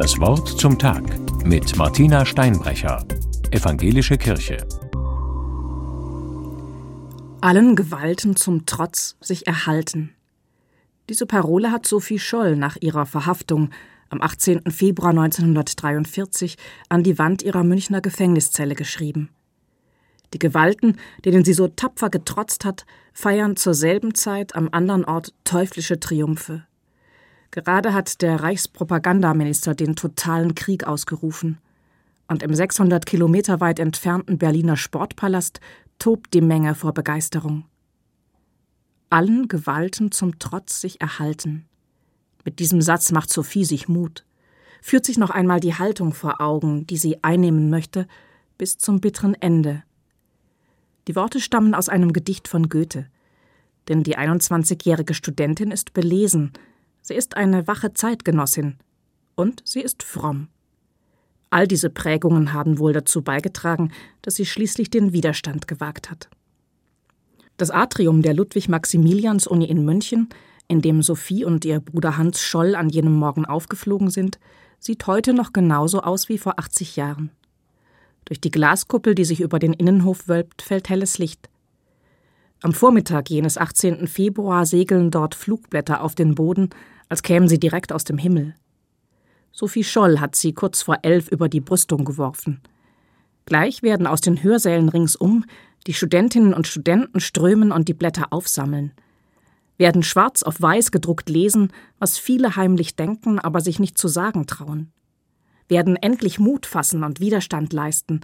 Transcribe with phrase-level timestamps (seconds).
[0.00, 1.04] Das Wort zum Tag
[1.44, 3.04] mit Martina Steinbrecher,
[3.50, 4.66] Evangelische Kirche.
[7.42, 10.14] Allen Gewalten zum Trotz sich erhalten.
[11.10, 13.68] Diese Parole hat Sophie Scholl nach ihrer Verhaftung
[14.08, 14.70] am 18.
[14.70, 16.56] Februar 1943
[16.88, 19.28] an die Wand ihrer Münchner Gefängniszelle geschrieben.
[20.32, 20.96] Die Gewalten,
[21.26, 26.64] denen sie so tapfer getrotzt hat, feiern zur selben Zeit am anderen Ort teuflische Triumphe.
[27.50, 31.58] Gerade hat der Reichspropagandaminister den totalen Krieg ausgerufen.
[32.28, 35.60] Und im 600 Kilometer weit entfernten Berliner Sportpalast
[35.98, 37.64] tobt die Menge vor Begeisterung.
[39.10, 41.66] Allen Gewalten zum Trotz sich erhalten.
[42.44, 44.24] Mit diesem Satz macht Sophie sich Mut,
[44.80, 48.06] führt sich noch einmal die Haltung vor Augen, die sie einnehmen möchte,
[48.56, 49.82] bis zum bitteren Ende.
[51.08, 53.06] Die Worte stammen aus einem Gedicht von Goethe.
[53.88, 56.52] Denn die 21-jährige Studentin ist belesen,
[57.02, 58.76] sie ist eine wache Zeitgenossin
[59.34, 60.48] und sie ist fromm.
[61.50, 63.90] All diese Prägungen haben wohl dazu beigetragen,
[64.22, 66.28] dass sie schließlich den Widerstand gewagt hat.
[67.56, 70.28] Das Atrium der Ludwig-Maximilians-Uni in München,
[70.68, 74.38] in dem Sophie und ihr Bruder Hans Scholl an jenem Morgen aufgeflogen sind,
[74.78, 77.30] sieht heute noch genauso aus wie vor 80 Jahren.
[78.24, 81.50] Durch die Glaskuppel, die sich über den Innenhof wölbt, fällt helles Licht.
[82.62, 84.06] Am Vormittag jenes 18.
[84.06, 86.70] Februar segeln dort Flugblätter auf den Boden,
[87.10, 88.54] als kämen sie direkt aus dem Himmel.
[89.52, 92.62] Sophie Scholl hat sie kurz vor elf über die Brüstung geworfen.
[93.44, 95.44] Gleich werden aus den Hörsälen ringsum
[95.86, 98.92] die Studentinnen und Studenten strömen und die Blätter aufsammeln,
[99.76, 104.46] werden schwarz auf weiß gedruckt lesen, was viele heimlich denken, aber sich nicht zu sagen
[104.46, 104.90] trauen
[105.70, 108.20] werden endlich Mut fassen und Widerstand leisten,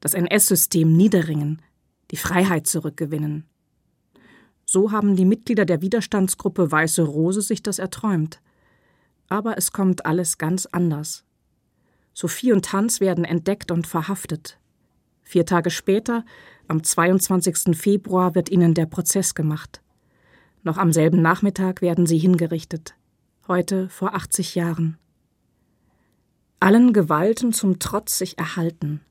[0.00, 1.60] das NS-System niederringen,
[2.10, 3.44] die Freiheit zurückgewinnen.
[4.74, 8.40] So haben die Mitglieder der Widerstandsgruppe Weiße Rose sich das erträumt.
[9.28, 11.22] Aber es kommt alles ganz anders.
[12.12, 14.58] Sophie und Hans werden entdeckt und verhaftet.
[15.22, 16.24] Vier Tage später,
[16.66, 17.78] am 22.
[17.78, 19.80] Februar, wird ihnen der Prozess gemacht.
[20.64, 22.96] Noch am selben Nachmittag werden sie hingerichtet.
[23.46, 24.98] Heute vor 80 Jahren
[26.58, 29.02] allen Gewalten zum Trotz sich erhalten.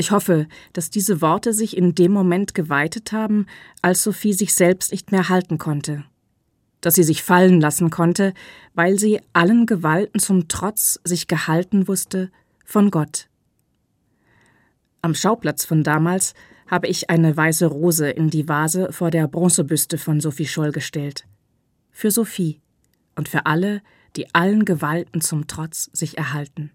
[0.00, 3.44] Ich hoffe, dass diese Worte sich in dem Moment geweitet haben,
[3.82, 6.04] als Sophie sich selbst nicht mehr halten konnte,
[6.80, 8.32] dass sie sich fallen lassen konnte,
[8.72, 12.30] weil sie allen Gewalten zum Trotz sich gehalten wusste
[12.64, 13.28] von Gott.
[15.02, 16.32] Am Schauplatz von damals
[16.66, 21.26] habe ich eine weiße Rose in die Vase vor der Bronzebüste von Sophie Scholl gestellt.
[21.90, 22.62] Für Sophie
[23.16, 23.82] und für alle,
[24.16, 26.70] die allen Gewalten zum Trotz sich erhalten.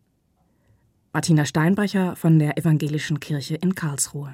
[1.15, 4.33] Martina Steinbrecher von der Evangelischen Kirche in Karlsruhe